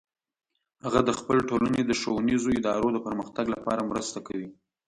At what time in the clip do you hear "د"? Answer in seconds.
1.07-1.09, 1.85-1.91, 2.93-2.97